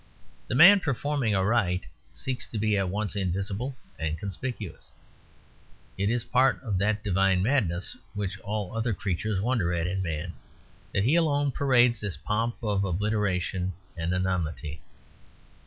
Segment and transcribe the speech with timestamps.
[0.47, 4.89] The man performing a rite seeks to be at once invisible and conspicuous.
[5.95, 10.33] It is part of that divine madness which all other creatures wonder at in Man,
[10.91, 14.81] that he alone parades this pomp of obliteration and anonymity.